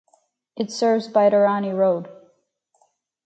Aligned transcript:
It 0.55 0.71
serves 0.71 1.07
Baitarani 1.07 1.77
Road. 1.77 2.09